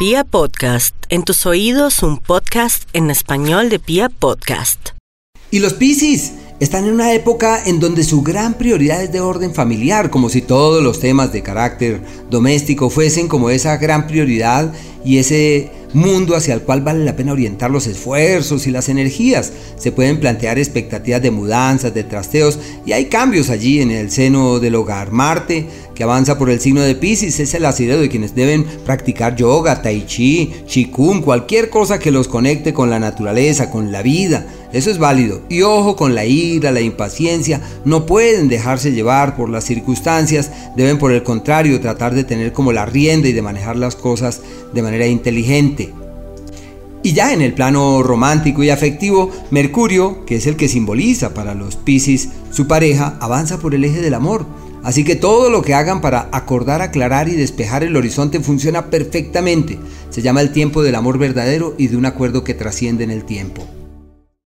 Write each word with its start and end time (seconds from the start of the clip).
Pia 0.00 0.24
Podcast, 0.24 0.94
en 1.10 1.24
tus 1.24 1.44
oídos 1.44 2.02
un 2.02 2.16
podcast 2.16 2.84
en 2.94 3.10
español 3.10 3.68
de 3.68 3.78
Pia 3.78 4.08
Podcast. 4.08 4.92
Y 5.50 5.58
los 5.58 5.74
Piscis 5.74 6.32
están 6.58 6.86
en 6.86 6.94
una 6.94 7.12
época 7.12 7.62
en 7.66 7.80
donde 7.80 8.02
su 8.02 8.22
gran 8.22 8.54
prioridad 8.54 9.02
es 9.02 9.12
de 9.12 9.20
orden 9.20 9.52
familiar, 9.52 10.08
como 10.08 10.30
si 10.30 10.40
todos 10.40 10.82
los 10.82 11.00
temas 11.00 11.34
de 11.34 11.42
carácter 11.42 12.00
doméstico 12.30 12.88
fuesen 12.88 13.28
como 13.28 13.50
esa 13.50 13.76
gran 13.76 14.06
prioridad 14.06 14.72
y 15.04 15.18
ese 15.18 15.70
mundo 15.92 16.36
hacia 16.36 16.54
el 16.54 16.62
cual 16.62 16.82
vale 16.82 17.04
la 17.04 17.16
pena 17.16 17.32
orientar 17.32 17.70
los 17.70 17.86
esfuerzos 17.86 18.66
y 18.66 18.70
las 18.70 18.88
energías. 18.88 19.52
Se 19.76 19.92
pueden 19.92 20.20
plantear 20.20 20.58
expectativas 20.58 21.22
de 21.22 21.30
mudanzas, 21.30 21.94
de 21.94 22.04
trasteos 22.04 22.58
y 22.86 22.92
hay 22.92 23.06
cambios 23.06 23.50
allí 23.50 23.80
en 23.80 23.90
el 23.90 24.10
seno 24.10 24.58
del 24.58 24.74
hogar. 24.74 25.10
Marte, 25.12 25.66
que 25.94 26.04
avanza 26.04 26.38
por 26.38 26.50
el 26.50 26.60
signo 26.60 26.80
de 26.80 26.94
Pisces, 26.94 27.40
es 27.40 27.54
el 27.54 27.66
asidero 27.66 28.00
de 28.00 28.08
quienes 28.08 28.34
deben 28.34 28.64
practicar 28.84 29.36
yoga, 29.36 29.82
tai 29.82 30.04
chi, 30.06 30.52
chikun, 30.66 31.20
cualquier 31.20 31.68
cosa 31.68 31.98
que 31.98 32.10
los 32.10 32.28
conecte 32.28 32.72
con 32.72 32.90
la 32.90 32.98
naturaleza, 32.98 33.70
con 33.70 33.92
la 33.92 34.02
vida. 34.02 34.46
Eso 34.72 34.90
es 34.90 34.98
válido. 34.98 35.42
Y 35.48 35.62
ojo 35.62 35.96
con 35.96 36.14
la 36.14 36.24
ira, 36.24 36.70
la 36.70 36.80
impaciencia. 36.80 37.60
No 37.84 38.06
pueden 38.06 38.48
dejarse 38.48 38.92
llevar 38.92 39.36
por 39.36 39.48
las 39.48 39.64
circunstancias. 39.64 40.50
Deben 40.76 40.98
por 40.98 41.12
el 41.12 41.22
contrario 41.22 41.80
tratar 41.80 42.14
de 42.14 42.24
tener 42.24 42.52
como 42.52 42.72
la 42.72 42.86
rienda 42.86 43.28
y 43.28 43.32
de 43.32 43.42
manejar 43.42 43.76
las 43.76 43.96
cosas 43.96 44.40
de 44.72 44.82
manera 44.82 45.06
inteligente. 45.06 45.92
Y 47.02 47.14
ya 47.14 47.32
en 47.32 47.40
el 47.40 47.54
plano 47.54 48.02
romántico 48.02 48.62
y 48.62 48.68
afectivo, 48.68 49.30
Mercurio, 49.50 50.24
que 50.26 50.36
es 50.36 50.46
el 50.46 50.56
que 50.56 50.68
simboliza 50.68 51.32
para 51.32 51.54
los 51.54 51.76
Piscis 51.76 52.28
su 52.50 52.66
pareja, 52.66 53.16
avanza 53.20 53.58
por 53.58 53.74
el 53.74 53.84
eje 53.84 54.02
del 54.02 54.14
amor. 54.14 54.44
Así 54.82 55.02
que 55.02 55.16
todo 55.16 55.50
lo 55.50 55.62
que 55.62 55.74
hagan 55.74 56.00
para 56.00 56.28
acordar, 56.32 56.82
aclarar 56.82 57.28
y 57.28 57.36
despejar 57.36 57.84
el 57.84 57.96
horizonte 57.96 58.40
funciona 58.40 58.86
perfectamente. 58.86 59.78
Se 60.10 60.22
llama 60.22 60.42
el 60.42 60.52
tiempo 60.52 60.82
del 60.82 60.94
amor 60.94 61.18
verdadero 61.18 61.74
y 61.78 61.88
de 61.88 61.96
un 61.96 62.06
acuerdo 62.06 62.44
que 62.44 62.54
trasciende 62.54 63.04
en 63.04 63.10
el 63.10 63.24
tiempo. 63.24 63.66